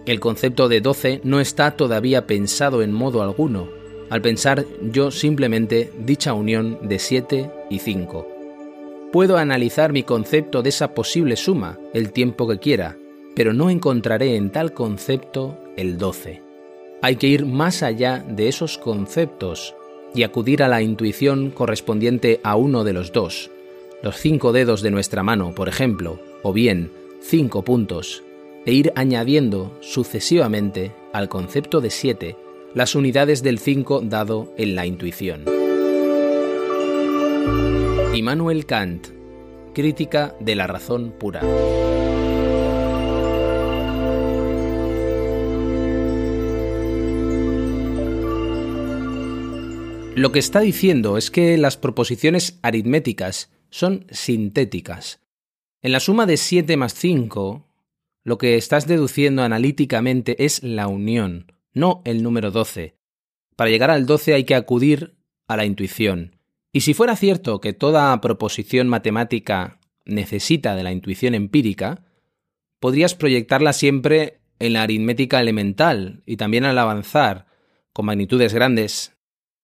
El 0.06 0.20
concepto 0.20 0.68
de 0.68 0.82
12 0.82 1.22
no 1.24 1.40
está 1.40 1.72
todavía 1.72 2.28
pensado 2.28 2.82
en 2.82 2.92
modo 2.92 3.22
alguno, 3.22 3.70
al 4.10 4.22
pensar 4.22 4.66
yo 4.92 5.12
simplemente 5.12 5.92
dicha 6.00 6.34
unión 6.34 6.80
de 6.84 7.00
7 7.00 7.52
y 7.70 7.80
5. 7.80 8.28
Puedo 9.12 9.38
analizar 9.38 9.94
mi 9.94 10.04
concepto 10.04 10.62
de 10.62 10.70
esa 10.70 10.94
posible 10.94 11.36
suma 11.36 11.80
el 11.94 12.12
tiempo 12.12 12.48
que 12.48 12.60
quiera, 12.60 12.98
pero 13.36 13.54
no 13.54 13.70
encontraré 13.70 14.36
en 14.36 14.52
tal 14.52 14.74
concepto 14.74 15.58
el 15.76 15.98
12. 15.98 16.42
Hay 17.02 17.16
que 17.18 17.28
ir 17.28 17.46
más 17.46 17.84
allá 17.84 18.24
de 18.28 18.48
esos 18.48 18.78
conceptos 18.78 19.76
y 20.16 20.24
acudir 20.24 20.64
a 20.64 20.68
la 20.68 20.82
intuición 20.82 21.52
correspondiente 21.52 22.40
a 22.44 22.56
uno 22.56 22.84
de 22.84 22.94
los 22.94 23.12
dos, 23.12 23.52
los 24.02 24.18
cinco 24.18 24.52
dedos 24.52 24.82
de 24.82 24.92
nuestra 24.92 25.24
mano, 25.24 25.54
por 25.56 25.68
ejemplo, 25.68 26.20
o 26.44 26.54
bien 26.54 26.92
cinco 27.22 27.64
puntos, 27.64 28.24
e 28.66 28.74
ir 28.74 28.94
añadiendo 28.96 29.78
sucesivamente 29.82 30.94
al 31.12 31.30
concepto 31.30 31.82
de 31.82 31.90
7 31.90 32.38
las 32.74 32.96
unidades 32.96 33.44
del 33.44 33.60
5 33.60 34.02
dado 34.02 34.54
en 34.58 34.76
la 34.76 34.86
intuición. 34.86 35.46
Immanuel 38.14 38.66
Kant, 38.66 39.08
Crítica 39.74 40.36
de 40.40 40.56
la 40.56 40.68
razón 40.68 41.14
pura. 41.20 41.42
Lo 50.16 50.32
que 50.32 50.38
está 50.38 50.60
diciendo 50.60 51.18
es 51.18 51.32
que 51.32 51.58
las 51.58 51.76
proposiciones 51.76 52.60
aritméticas 52.62 53.52
son 53.72 54.06
sintéticas. 54.12 55.22
En 55.82 55.92
la 55.92 56.00
suma 56.00 56.28
de 56.28 56.38
7 56.38 56.78
más 56.78 56.94
5, 56.94 57.66
lo 58.24 58.38
que 58.38 58.56
estás 58.56 58.86
deduciendo 58.86 59.42
analíticamente 59.42 60.46
es 60.46 60.62
la 60.62 60.88
unión, 60.88 61.52
no 61.74 62.04
el 62.06 62.22
número 62.22 62.52
12. 62.52 62.96
Para 63.56 63.72
llegar 63.72 63.90
al 63.90 64.06
12 64.06 64.36
hay 64.36 64.44
que 64.44 64.54
acudir 64.54 65.16
a 65.48 65.58
la 65.58 65.66
intuición. 65.66 66.38
Y 66.72 66.82
si 66.82 66.94
fuera 66.94 67.16
cierto 67.16 67.60
que 67.60 67.74
toda 67.74 68.22
proposición 68.22 68.88
matemática 68.88 69.80
necesita 70.06 70.76
de 70.76 70.84
la 70.84 70.92
intuición 70.92 71.34
empírica, 71.34 72.06
podrías 72.80 73.16
proyectarla 73.16 73.74
siempre 73.74 74.42
en 74.60 74.74
la 74.74 74.84
aritmética 74.84 75.42
elemental 75.42 76.22
y 76.28 76.38
también 76.38 76.66
al 76.66 76.78
avanzar 76.78 77.48
con 77.94 78.06
magnitudes 78.06 78.54
grandes. 78.54 79.13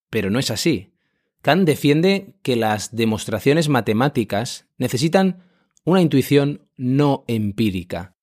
Pero 0.10 0.30
no 0.30 0.40
es 0.40 0.52
así. 0.52 0.94
Kant 1.42 1.66
defiende 1.66 2.36
que 2.42 2.56
las 2.56 2.96
demostraciones 2.96 3.70
matemáticas 3.70 4.68
necesitan 4.78 5.44
una 5.86 6.02
intuición 6.02 6.68
no 6.76 7.24
empírica. 7.28 8.16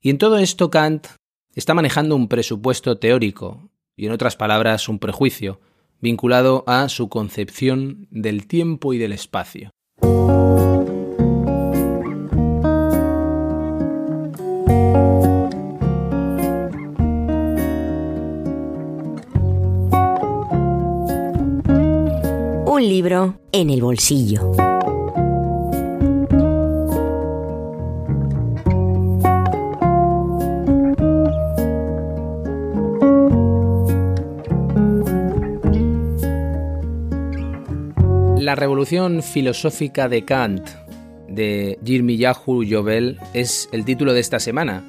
Y 0.00 0.10
en 0.10 0.18
todo 0.18 0.38
esto 0.38 0.70
Kant 0.70 1.06
está 1.54 1.74
manejando 1.74 2.14
un 2.14 2.28
presupuesto 2.28 2.98
teórico, 2.98 3.70
y 3.96 4.06
en 4.06 4.12
otras 4.12 4.36
palabras 4.36 4.88
un 4.88 4.98
prejuicio, 4.98 5.60
vinculado 6.00 6.62
a 6.66 6.88
su 6.88 7.08
concepción 7.08 8.06
del 8.10 8.46
tiempo 8.46 8.92
y 8.92 8.98
del 8.98 9.12
espacio. 9.12 9.70
Un 22.78 22.88
libro 22.88 23.40
en 23.50 23.70
el 23.70 23.82
bolsillo. 23.82 24.52
La 38.38 38.54
revolución 38.54 39.24
filosófica 39.24 40.08
de 40.08 40.24
Kant 40.24 40.68
de 41.26 41.80
Yirmiyahu 41.82 42.64
Jovel 42.70 43.18
es 43.34 43.68
el 43.72 43.84
título 43.84 44.12
de 44.12 44.20
esta 44.20 44.38
semana. 44.38 44.88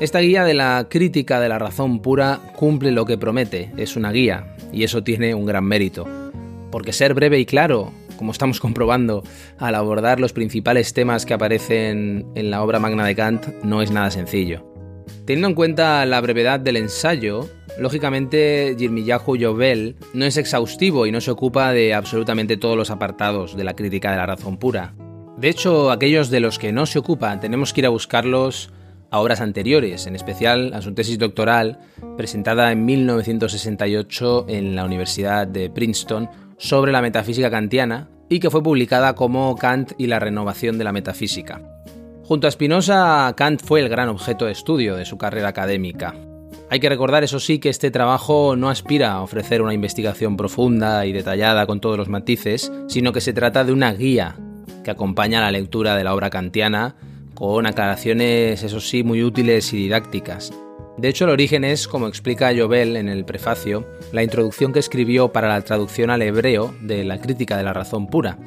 Esta 0.00 0.18
guía 0.18 0.44
de 0.44 0.52
la 0.52 0.86
crítica 0.90 1.40
de 1.40 1.48
la 1.48 1.58
razón 1.58 2.02
pura 2.02 2.40
cumple 2.56 2.92
lo 2.92 3.06
que 3.06 3.16
promete, 3.16 3.72
es 3.78 3.96
una 3.96 4.12
guía, 4.12 4.54
y 4.70 4.84
eso 4.84 5.02
tiene 5.02 5.34
un 5.34 5.46
gran 5.46 5.64
mérito. 5.64 6.25
Porque 6.76 6.92
ser 6.92 7.14
breve 7.14 7.38
y 7.38 7.46
claro, 7.46 7.90
como 8.18 8.32
estamos 8.32 8.60
comprobando 8.60 9.24
al 9.56 9.74
abordar 9.76 10.20
los 10.20 10.34
principales 10.34 10.92
temas 10.92 11.24
que 11.24 11.32
aparecen 11.32 12.26
en 12.34 12.50
la 12.50 12.62
obra 12.62 12.78
magna 12.78 13.06
de 13.06 13.16
Kant, 13.16 13.46
no 13.62 13.80
es 13.80 13.90
nada 13.90 14.10
sencillo. 14.10 14.70
Teniendo 15.24 15.48
en 15.48 15.54
cuenta 15.54 16.04
la 16.04 16.20
brevedad 16.20 16.60
del 16.60 16.76
ensayo, 16.76 17.48
Lógicamente, 17.78 18.74
Yirmiyahu 18.76 19.38
Jovel 19.40 19.96
no 20.12 20.26
es 20.26 20.36
exhaustivo 20.36 21.06
y 21.06 21.12
no 21.12 21.22
se 21.22 21.30
ocupa 21.30 21.72
de 21.72 21.94
absolutamente 21.94 22.58
todos 22.58 22.76
los 22.76 22.90
apartados 22.90 23.56
de 23.56 23.64
la 23.64 23.74
crítica 23.74 24.10
de 24.10 24.18
la 24.18 24.26
razón 24.26 24.58
pura. 24.58 24.94
De 25.38 25.48
hecho, 25.48 25.90
aquellos 25.90 26.28
de 26.28 26.40
los 26.40 26.58
que 26.58 26.72
no 26.72 26.84
se 26.84 26.98
ocupa 26.98 27.40
tenemos 27.40 27.72
que 27.72 27.80
ir 27.80 27.86
a 27.86 27.90
buscarlos 27.90 28.70
a 29.10 29.20
obras 29.20 29.40
anteriores, 29.40 30.06
en 30.06 30.14
especial 30.14 30.74
a 30.74 30.82
su 30.82 30.92
tesis 30.92 31.18
doctoral 31.18 31.78
presentada 32.18 32.70
en 32.70 32.84
1968 32.84 34.46
en 34.48 34.76
la 34.76 34.84
Universidad 34.84 35.46
de 35.46 35.70
Princeton 35.70 36.28
sobre 36.58 36.92
la 36.92 37.02
metafísica 37.02 37.50
kantiana 37.50 38.08
y 38.28 38.40
que 38.40 38.50
fue 38.50 38.62
publicada 38.62 39.14
como 39.14 39.54
Kant 39.56 39.92
y 39.98 40.06
la 40.06 40.18
renovación 40.18 40.78
de 40.78 40.84
la 40.84 40.92
metafísica. 40.92 41.60
Junto 42.24 42.48
a 42.48 42.50
Spinoza, 42.50 43.32
Kant 43.36 43.62
fue 43.62 43.80
el 43.80 43.88
gran 43.88 44.08
objeto 44.08 44.46
de 44.46 44.52
estudio 44.52 44.96
de 44.96 45.04
su 45.04 45.16
carrera 45.16 45.48
académica. 45.48 46.14
Hay 46.68 46.80
que 46.80 46.88
recordar, 46.88 47.22
eso 47.22 47.38
sí, 47.38 47.60
que 47.60 47.68
este 47.68 47.92
trabajo 47.92 48.56
no 48.56 48.68
aspira 48.68 49.12
a 49.12 49.22
ofrecer 49.22 49.62
una 49.62 49.74
investigación 49.74 50.36
profunda 50.36 51.06
y 51.06 51.12
detallada 51.12 51.66
con 51.66 51.80
todos 51.80 51.96
los 51.96 52.08
matices, 52.08 52.72
sino 52.88 53.12
que 53.12 53.20
se 53.20 53.32
trata 53.32 53.62
de 53.62 53.72
una 53.72 53.92
guía 53.92 54.36
que 54.82 54.90
acompaña 54.90 55.40
la 55.40 55.52
lectura 55.52 55.94
de 55.94 56.02
la 56.02 56.14
obra 56.14 56.30
kantiana 56.30 56.96
con 57.34 57.66
aclaraciones, 57.66 58.62
eso 58.62 58.80
sí, 58.80 59.04
muy 59.04 59.22
útiles 59.22 59.72
y 59.72 59.76
didácticas. 59.76 60.52
De 60.98 61.08
hecho, 61.08 61.24
el 61.24 61.30
origen 61.30 61.64
es, 61.64 61.88
como 61.88 62.08
explica 62.08 62.54
Jovel 62.56 62.96
en 62.96 63.08
el 63.08 63.24
prefacio, 63.24 63.86
la 64.12 64.22
introducción 64.22 64.72
que 64.72 64.78
escribió 64.78 65.30
para 65.30 65.48
la 65.48 65.60
traducción 65.60 66.10
al 66.10 66.22
hebreo 66.22 66.74
de 66.80 67.04
la 67.04 67.20
crítica 67.20 67.58
de 67.58 67.64
la 67.64 67.74
razón 67.74 68.06
pura. 68.06 68.38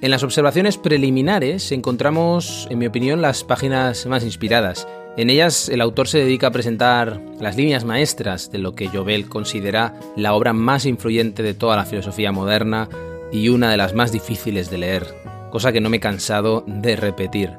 En 0.00 0.10
las 0.10 0.22
observaciones 0.22 0.78
preliminares 0.78 1.70
encontramos, 1.72 2.66
en 2.70 2.78
mi 2.78 2.86
opinión, 2.86 3.22
las 3.22 3.44
páginas 3.44 4.06
más 4.06 4.24
inspiradas. 4.24 4.86
En 5.16 5.28
ellas 5.28 5.68
el 5.68 5.80
autor 5.80 6.08
se 6.08 6.18
dedica 6.18 6.48
a 6.48 6.52
presentar 6.52 7.20
las 7.40 7.56
líneas 7.56 7.84
maestras 7.84 8.50
de 8.50 8.58
lo 8.58 8.74
que 8.74 8.88
Jovel 8.88 9.28
considera 9.28 9.94
la 10.16 10.34
obra 10.34 10.52
más 10.52 10.86
influyente 10.86 11.42
de 11.42 11.54
toda 11.54 11.76
la 11.76 11.84
filosofía 11.84 12.32
moderna 12.32 12.88
y 13.30 13.48
una 13.48 13.70
de 13.70 13.76
las 13.76 13.94
más 13.94 14.10
difíciles 14.10 14.70
de 14.70 14.78
leer, 14.78 15.06
cosa 15.50 15.72
que 15.72 15.80
no 15.80 15.90
me 15.90 15.98
he 15.98 16.00
cansado 16.00 16.64
de 16.66 16.96
repetir. 16.96 17.50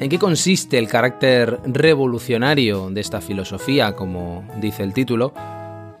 ¿En 0.00 0.08
qué 0.08 0.18
consiste 0.20 0.78
el 0.78 0.86
carácter 0.86 1.58
revolucionario 1.64 2.88
de 2.88 3.00
esta 3.00 3.20
filosofía, 3.20 3.96
como 3.96 4.44
dice 4.60 4.84
el 4.84 4.92
título? 4.92 5.34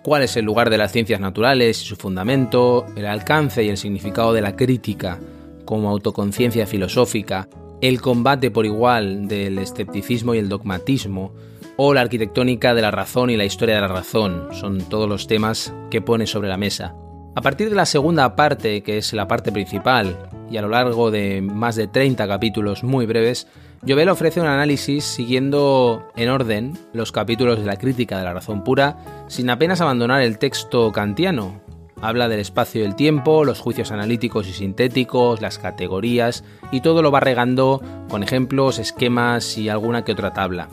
¿Cuál 0.04 0.22
es 0.22 0.36
el 0.36 0.44
lugar 0.44 0.70
de 0.70 0.78
las 0.78 0.92
ciencias 0.92 1.18
naturales 1.18 1.82
y 1.82 1.84
su 1.84 1.96
fundamento? 1.96 2.86
¿El 2.94 3.06
alcance 3.06 3.64
y 3.64 3.68
el 3.68 3.76
significado 3.76 4.32
de 4.32 4.40
la 4.40 4.54
crítica 4.54 5.18
como 5.64 5.90
autoconciencia 5.90 6.64
filosófica? 6.68 7.48
¿El 7.80 8.00
combate 8.00 8.52
por 8.52 8.66
igual 8.66 9.26
del 9.26 9.58
escepticismo 9.58 10.32
y 10.32 10.38
el 10.38 10.48
dogmatismo? 10.48 11.32
¿O 11.76 11.92
la 11.92 12.02
arquitectónica 12.02 12.74
de 12.74 12.82
la 12.82 12.92
razón 12.92 13.30
y 13.30 13.36
la 13.36 13.46
historia 13.46 13.74
de 13.74 13.80
la 13.80 13.88
razón? 13.88 14.46
Son 14.52 14.78
todos 14.82 15.08
los 15.08 15.26
temas 15.26 15.74
que 15.90 16.00
pone 16.00 16.28
sobre 16.28 16.48
la 16.48 16.56
mesa. 16.56 16.94
A 17.34 17.42
partir 17.42 17.68
de 17.68 17.76
la 17.76 17.86
segunda 17.86 18.36
parte, 18.36 18.82
que 18.84 18.98
es 18.98 19.12
la 19.12 19.26
parte 19.26 19.50
principal, 19.50 20.16
y 20.50 20.56
a 20.56 20.62
lo 20.62 20.68
largo 20.68 21.10
de 21.10 21.40
más 21.42 21.76
de 21.76 21.88
30 21.88 22.26
capítulos 22.26 22.84
muy 22.84 23.06
breves, 23.06 23.48
Jovel 23.86 24.08
ofrece 24.08 24.40
un 24.40 24.46
análisis 24.46 25.04
siguiendo 25.04 26.08
en 26.16 26.28
orden 26.28 26.76
los 26.92 27.12
capítulos 27.12 27.58
de 27.60 27.66
la 27.66 27.76
crítica 27.76 28.18
de 28.18 28.24
la 28.24 28.34
razón 28.34 28.64
pura, 28.64 29.24
sin 29.28 29.50
apenas 29.50 29.80
abandonar 29.80 30.22
el 30.22 30.38
texto 30.38 30.90
kantiano. 30.92 31.60
Habla 32.00 32.28
del 32.28 32.40
espacio 32.40 32.82
y 32.82 32.84
el 32.84 32.96
tiempo, 32.96 33.44
los 33.44 33.60
juicios 33.60 33.90
analíticos 33.90 34.48
y 34.48 34.52
sintéticos, 34.52 35.40
las 35.40 35.58
categorías, 35.58 36.44
y 36.70 36.80
todo 36.80 37.02
lo 37.02 37.10
va 37.10 37.20
regando 37.20 37.82
con 38.08 38.22
ejemplos, 38.22 38.78
esquemas 38.78 39.58
y 39.58 39.68
alguna 39.68 40.04
que 40.04 40.12
otra 40.12 40.32
tabla. 40.32 40.68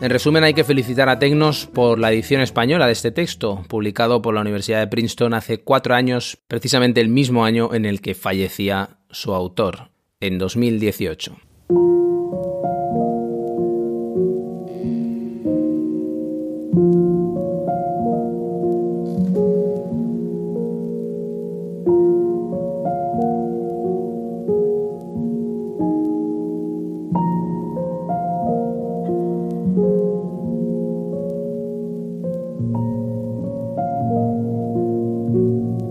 En 0.00 0.10
resumen, 0.10 0.44
hay 0.44 0.52
que 0.52 0.64
felicitar 0.64 1.08
a 1.08 1.18
Tecnos 1.18 1.66
por 1.66 1.98
la 1.98 2.12
edición 2.12 2.42
española 2.42 2.86
de 2.86 2.92
este 2.92 3.12
texto, 3.12 3.64
publicado 3.66 4.20
por 4.20 4.34
la 4.34 4.42
Universidad 4.42 4.80
de 4.80 4.88
Princeton 4.88 5.32
hace 5.32 5.62
cuatro 5.62 5.94
años, 5.94 6.38
precisamente 6.48 7.00
el 7.00 7.08
mismo 7.08 7.44
año 7.44 7.72
en 7.72 7.86
el 7.86 8.02
que 8.02 8.14
fallecía 8.14 8.98
su 9.10 9.32
autor, 9.32 9.90
en 10.20 10.36
2018. 10.36 11.36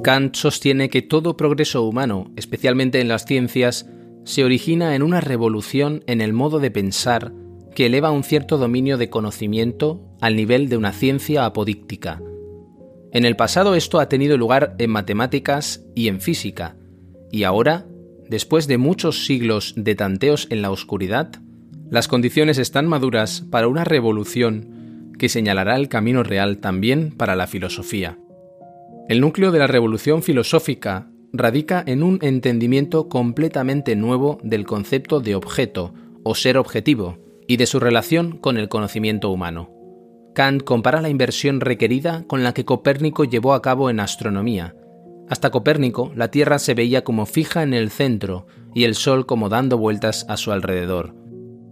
Kant 0.06 0.36
sostiene 0.36 0.92
que 0.92 1.02
todo 1.02 1.36
progreso 1.36 1.82
humano, 1.82 2.32
especialmente 2.36 3.02
en 3.02 3.08
las 3.08 3.26
ciencias, 3.26 3.90
se 4.24 4.44
origina 4.44 4.94
en 4.94 5.02
una 5.02 5.20
revolución 5.20 6.04
en 6.06 6.22
el 6.22 6.32
modo 6.32 6.60
de 6.60 6.70
pensar 6.70 7.34
que 7.74 7.88
eleva 7.88 8.12
un 8.12 8.24
cierto 8.24 8.60
dominio 8.60 9.00
de 9.00 9.10
conocimiento 9.10 10.06
al 10.22 10.36
nivel 10.36 10.70
de 10.70 10.78
una 10.78 10.92
ciencia 10.92 11.44
apodíctica. 11.46 12.22
En 13.14 13.26
el 13.26 13.36
pasado 13.36 13.74
esto 13.74 14.00
ha 14.00 14.08
tenido 14.08 14.38
lugar 14.38 14.76
en 14.78 14.92
matemáticas 14.92 15.84
y 15.96 16.08
en 16.08 16.22
física, 16.22 16.78
y 17.32 17.42
ahora, 17.42 17.88
después 18.30 18.68
de 18.68 18.78
muchos 18.78 19.26
siglos 19.26 19.74
de 19.76 19.96
tanteos 19.96 20.46
en 20.52 20.62
la 20.62 20.70
oscuridad, 20.70 21.32
las 21.90 22.08
condiciones 22.08 22.60
están 22.60 22.86
maduras 22.86 23.42
para 23.50 23.68
una 23.68 23.84
revolución 23.84 25.16
que 25.18 25.30
señalará 25.30 25.76
el 25.78 25.90
camino 25.90 26.22
real 26.22 26.60
también 26.60 27.10
para 27.10 27.36
la 27.36 27.48
filosofía. 27.48 28.20
El 29.08 29.22
núcleo 29.22 29.52
de 29.52 29.60
la 29.60 29.68
revolución 29.68 30.24
filosófica 30.24 31.12
radica 31.32 31.84
en 31.86 32.02
un 32.02 32.18
entendimiento 32.24 33.08
completamente 33.08 33.96
nuevo 33.96 34.40
del 34.42 34.66
concepto 34.66 35.20
de 35.20 35.36
objeto 35.36 35.94
o 36.24 36.34
ser 36.34 36.58
objetivo 36.58 37.20
y 37.48 37.58
de 37.58 37.68
su 37.68 37.80
relación 37.80 38.38
con 38.38 38.58
el 38.58 38.68
conocimiento 38.68 39.30
humano. 39.30 39.70
Kant 40.34 40.64
compara 40.64 41.02
la 41.02 41.10
inversión 41.10 41.62
requerida 41.62 42.24
con 42.26 42.44
la 42.44 42.56
que 42.56 42.66
Copérnico 42.66 43.26
llevó 43.26 43.54
a 43.54 43.62
cabo 43.62 43.92
en 43.92 44.00
astronomía. 44.00 44.76
Hasta 45.30 45.52
Copérnico, 45.52 46.12
la 46.16 46.32
Tierra 46.32 46.58
se 46.58 46.74
veía 46.74 47.04
como 47.04 47.28
fija 47.28 47.62
en 47.62 47.76
el 47.76 47.92
centro 47.92 48.48
y 48.74 48.86
el 48.86 48.96
Sol 48.96 49.28
como 49.28 49.50
dando 49.50 49.78
vueltas 49.78 50.26
a 50.30 50.36
su 50.36 50.52
alrededor. 50.52 51.14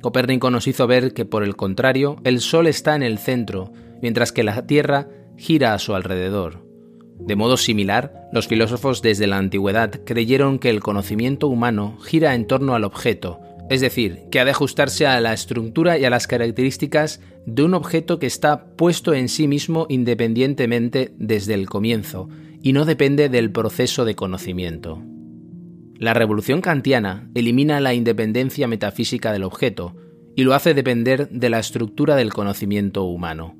Copérnico 0.03 0.51
nos 0.51 0.67
hizo 0.67 0.85
ver 0.85 1.15
que, 1.15 1.25
por 1.25 1.43
el 1.43 1.55
contrario, 1.55 2.17
el 2.25 2.41
Sol 2.41 2.67
está 2.67 2.95
en 2.95 3.01
el 3.01 3.17
centro, 3.17 3.71
mientras 4.03 4.31
que 4.31 4.43
la 4.43 4.67
Tierra 4.67 5.07
gira 5.35 5.73
a 5.73 5.79
su 5.79 5.95
alrededor. 5.95 6.72
De 7.19 7.35
modo 7.35 7.57
similar, 7.57 8.29
los 8.33 8.47
filósofos 8.47 9.01
desde 9.01 9.27
la 9.27 9.37
antigüedad 9.37 10.01
creyeron 10.05 10.59
que 10.59 10.69
el 10.69 10.81
conocimiento 10.81 11.47
humano 11.47 11.97
gira 12.03 12.35
en 12.35 12.47
torno 12.47 12.75
al 12.75 12.83
objeto, 12.83 13.39
es 13.69 13.81
decir, 13.81 14.23
que 14.31 14.39
ha 14.39 14.45
de 14.45 14.51
ajustarse 14.51 15.07
a 15.07 15.19
la 15.21 15.33
estructura 15.33 15.97
y 15.97 16.05
a 16.05 16.09
las 16.09 16.27
características 16.27 17.21
de 17.45 17.63
un 17.63 17.73
objeto 17.73 18.19
que 18.19 18.27
está 18.27 18.65
puesto 18.75 19.13
en 19.13 19.29
sí 19.29 19.47
mismo 19.47 19.85
independientemente 19.89 21.13
desde 21.17 21.53
el 21.53 21.69
comienzo 21.69 22.29
y 22.61 22.73
no 22.73 22.85
depende 22.85 23.29
del 23.29 23.51
proceso 23.51 24.05
de 24.05 24.15
conocimiento. 24.15 25.01
La 25.97 26.13
revolución 26.13 26.61
kantiana 26.61 27.29
elimina 27.35 27.79
la 27.79 27.93
independencia 27.93 28.67
metafísica 28.67 29.31
del 29.31 29.43
objeto 29.43 29.95
y 30.35 30.43
lo 30.43 30.53
hace 30.53 30.73
depender 30.73 31.29
de 31.29 31.49
la 31.49 31.59
estructura 31.59 32.15
del 32.15 32.33
conocimiento 32.33 33.03
humano. 33.03 33.55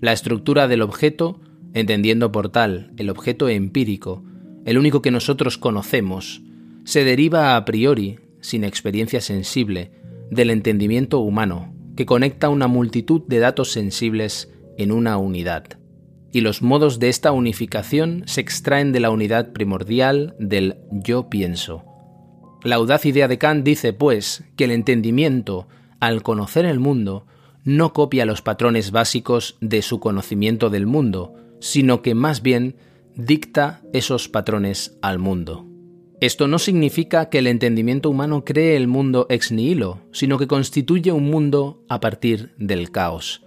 La 0.00 0.12
estructura 0.12 0.68
del 0.68 0.82
objeto 0.82 1.40
entendiendo 1.74 2.32
por 2.32 2.48
tal 2.48 2.92
el 2.96 3.10
objeto 3.10 3.48
empírico, 3.48 4.24
el 4.64 4.78
único 4.78 5.02
que 5.02 5.10
nosotros 5.10 5.58
conocemos, 5.58 6.40
se 6.84 7.04
deriva 7.04 7.56
a 7.56 7.64
priori, 7.64 8.20
sin 8.40 8.64
experiencia 8.64 9.20
sensible, 9.20 9.90
del 10.30 10.50
entendimiento 10.50 11.18
humano, 11.18 11.74
que 11.96 12.06
conecta 12.06 12.48
una 12.48 12.66
multitud 12.66 13.22
de 13.26 13.38
datos 13.38 13.72
sensibles 13.72 14.52
en 14.78 14.92
una 14.92 15.18
unidad. 15.18 15.64
Y 16.32 16.40
los 16.40 16.62
modos 16.62 16.98
de 16.98 17.08
esta 17.08 17.32
unificación 17.32 18.24
se 18.26 18.40
extraen 18.40 18.92
de 18.92 19.00
la 19.00 19.10
unidad 19.10 19.52
primordial 19.52 20.34
del 20.38 20.76
yo 20.90 21.28
pienso. 21.28 21.84
La 22.64 22.76
audaz 22.76 23.04
idea 23.04 23.28
de 23.28 23.38
Kant 23.38 23.64
dice, 23.64 23.92
pues, 23.92 24.44
que 24.56 24.64
el 24.64 24.70
entendimiento, 24.70 25.68
al 26.00 26.22
conocer 26.22 26.64
el 26.64 26.80
mundo, 26.80 27.26
no 27.62 27.92
copia 27.92 28.26
los 28.26 28.42
patrones 28.42 28.90
básicos 28.90 29.56
de 29.60 29.82
su 29.82 30.00
conocimiento 30.00 30.70
del 30.70 30.86
mundo, 30.86 31.34
sino 31.64 32.02
que 32.02 32.14
más 32.14 32.42
bien 32.42 32.76
dicta 33.16 33.80
esos 33.94 34.28
patrones 34.28 34.98
al 35.00 35.18
mundo. 35.18 35.66
Esto 36.20 36.46
no 36.46 36.58
significa 36.58 37.30
que 37.30 37.38
el 37.38 37.46
entendimiento 37.46 38.10
humano 38.10 38.44
cree 38.44 38.76
el 38.76 38.86
mundo 38.86 39.26
ex 39.30 39.50
nihilo, 39.50 40.02
sino 40.12 40.38
que 40.38 40.46
constituye 40.46 41.10
un 41.10 41.30
mundo 41.30 41.82
a 41.88 42.00
partir 42.00 42.52
del 42.58 42.90
caos. 42.90 43.42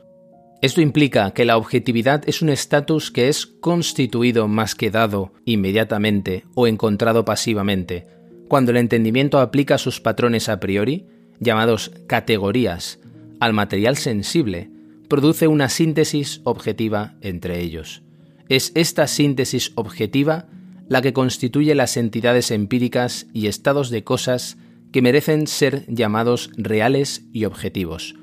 Esto 0.63 0.82
implica 0.82 1.32
que 1.32 1.45
la 1.45 1.58
objetividad 1.58 2.23
es 2.27 2.41
un 2.41 2.49
estatus 2.49 3.12
que 3.12 3.30
es 3.30 3.45
constituido 3.45 4.47
más 4.47 4.73
que 4.73 4.89
dado 4.89 5.34
inmediatamente 5.45 6.43
o 6.56 6.65
encontrado 6.65 7.23
pasivamente, 7.23 8.08
cuando 8.47 8.71
el 8.71 8.77
entendimiento 8.77 9.39
aplica 9.39 9.77
sus 9.77 10.01
patrones 10.01 10.49
a 10.49 10.60
priori, 10.60 11.06
llamados 11.39 11.91
categorías, 12.08 12.99
al 13.39 13.53
material 13.53 13.95
sensible, 13.95 14.71
produce 15.08 15.47
una 15.47 15.69
síntesis 15.69 16.41
objetiva 16.45 17.15
entre 17.21 17.62
ellos. 17.62 18.01
Es 18.49 18.71
esta 18.75 19.07
síntesis 19.07 19.71
objetiva 19.75 20.47
la 20.88 21.01
que 21.01 21.13
constituye 21.13 21.75
las 21.75 21.97
entidades 21.97 22.51
empíricas 22.51 23.27
y 23.33 23.47
estados 23.47 23.89
de 23.89 24.03
cosas 24.03 24.57
que 24.91 25.01
merecen 25.01 25.47
ser 25.47 25.86
llamados 25.88 26.49
reales 26.55 27.25
y 27.33 27.45
objetivos. 27.45 28.15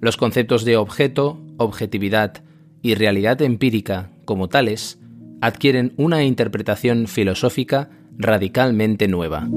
Los 0.00 0.16
conceptos 0.16 0.64
de 0.64 0.76
objeto, 0.76 1.40
objetividad 1.56 2.44
y 2.82 2.94
realidad 2.94 3.40
empírica, 3.42 4.10
como 4.24 4.48
tales, 4.48 4.98
adquieren 5.40 5.94
una 5.96 6.24
interpretación 6.24 7.06
filosófica 7.06 7.90
radicalmente 8.18 9.08
nueva. 9.08 9.48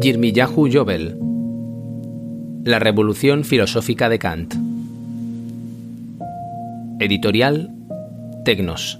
Yirmiyahu 0.00 0.70
Jovel 0.72 1.18
La 2.64 2.78
revolución 2.78 3.44
filosófica 3.44 4.08
de 4.08 4.18
Kant 4.18 4.69
Editorial 7.00 7.70
Tecnos. 8.44 8.99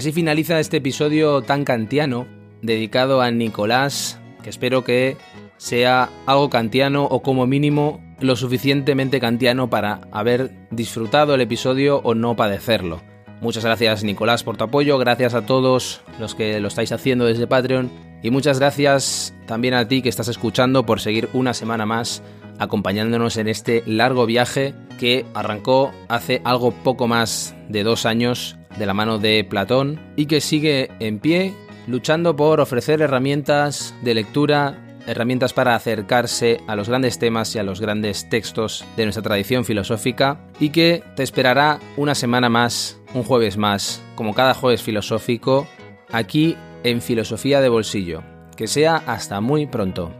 Así 0.00 0.12
finaliza 0.12 0.58
este 0.60 0.78
episodio 0.78 1.42
tan 1.42 1.62
kantiano 1.64 2.26
dedicado 2.62 3.20
a 3.20 3.30
Nicolás, 3.30 4.18
que 4.42 4.48
espero 4.48 4.82
que 4.82 5.18
sea 5.58 6.08
algo 6.24 6.48
kantiano 6.48 7.04
o 7.04 7.20
como 7.20 7.46
mínimo 7.46 8.00
lo 8.18 8.34
suficientemente 8.34 9.20
kantiano 9.20 9.68
para 9.68 10.00
haber 10.10 10.52
disfrutado 10.70 11.34
el 11.34 11.42
episodio 11.42 12.00
o 12.02 12.14
no 12.14 12.34
padecerlo. 12.34 13.02
Muchas 13.42 13.62
gracias 13.62 14.02
Nicolás 14.02 14.42
por 14.42 14.56
tu 14.56 14.64
apoyo, 14.64 14.96
gracias 14.96 15.34
a 15.34 15.44
todos 15.44 16.00
los 16.18 16.34
que 16.34 16.60
lo 16.60 16.68
estáis 16.68 16.92
haciendo 16.92 17.26
desde 17.26 17.46
Patreon 17.46 17.90
y 18.22 18.30
muchas 18.30 18.58
gracias 18.58 19.34
también 19.46 19.74
a 19.74 19.86
ti 19.86 20.00
que 20.00 20.08
estás 20.08 20.28
escuchando 20.28 20.86
por 20.86 21.00
seguir 21.00 21.28
una 21.34 21.52
semana 21.52 21.84
más 21.84 22.22
acompañándonos 22.60 23.36
en 23.38 23.48
este 23.48 23.82
largo 23.86 24.26
viaje 24.26 24.74
que 25.00 25.26
arrancó 25.34 25.90
hace 26.08 26.40
algo 26.44 26.70
poco 26.70 27.08
más 27.08 27.56
de 27.68 27.82
dos 27.82 28.06
años 28.06 28.56
de 28.78 28.86
la 28.86 28.94
mano 28.94 29.18
de 29.18 29.42
Platón 29.42 29.98
y 30.14 30.26
que 30.26 30.40
sigue 30.40 30.90
en 31.00 31.18
pie 31.18 31.54
luchando 31.88 32.36
por 32.36 32.60
ofrecer 32.60 33.00
herramientas 33.00 33.94
de 34.02 34.14
lectura, 34.14 34.98
herramientas 35.06 35.52
para 35.52 35.74
acercarse 35.74 36.60
a 36.68 36.76
los 36.76 36.88
grandes 36.88 37.18
temas 37.18 37.54
y 37.56 37.58
a 37.58 37.62
los 37.62 37.80
grandes 37.80 38.28
textos 38.28 38.84
de 38.96 39.04
nuestra 39.04 39.22
tradición 39.22 39.64
filosófica 39.64 40.38
y 40.60 40.68
que 40.68 41.02
te 41.16 41.22
esperará 41.22 41.80
una 41.96 42.14
semana 42.14 42.48
más, 42.48 43.00
un 43.14 43.24
jueves 43.24 43.56
más, 43.56 44.02
como 44.14 44.34
cada 44.34 44.54
jueves 44.54 44.82
filosófico, 44.82 45.66
aquí 46.12 46.56
en 46.84 47.00
Filosofía 47.00 47.60
de 47.60 47.70
Bolsillo. 47.70 48.22
Que 48.56 48.66
sea 48.66 48.96
hasta 49.06 49.40
muy 49.40 49.66
pronto. 49.66 50.12